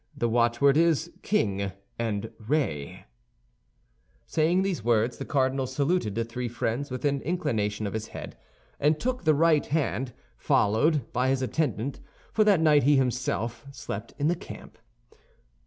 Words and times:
The 0.17 0.27
watchword 0.27 0.77
is, 0.77 1.11
'King 1.21 1.73
and 1.99 2.31
Ré.'" 2.41 3.03
Saying 4.25 4.63
these 4.63 4.83
words, 4.83 5.19
the 5.19 5.25
cardinal 5.25 5.67
saluted 5.67 6.15
the 6.15 6.23
three 6.25 6.47
friends 6.49 6.89
with 6.89 7.05
an 7.05 7.21
inclination 7.21 7.85
of 7.85 7.93
his 7.93 8.07
head, 8.07 8.35
and 8.79 8.99
took 8.99 9.25
the 9.25 9.35
right 9.35 9.67
hand, 9.67 10.13
followed 10.37 11.13
by 11.13 11.29
his 11.29 11.43
attendant—for 11.43 12.43
that 12.43 12.61
night 12.61 12.81
he 12.81 12.95
himself 12.97 13.67
slept 13.69 14.15
in 14.17 14.27
the 14.27 14.33
camp. 14.35 14.79